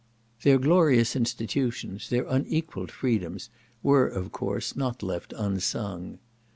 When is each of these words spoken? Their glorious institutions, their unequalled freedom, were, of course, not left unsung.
Their 0.41 0.57
glorious 0.57 1.15
institutions, 1.15 2.09
their 2.09 2.25
unequalled 2.25 2.89
freedom, 2.91 3.37
were, 3.83 4.07
of 4.07 4.31
course, 4.31 4.75
not 4.75 5.03
left 5.03 5.31
unsung. 5.37 6.17